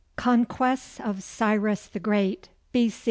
CONQUESTS 0.15 0.99
OF 0.99 1.21
CYRUS 1.21 1.87
THE 1.89 1.99
GREAT 1.99 2.49
B. 2.71 2.91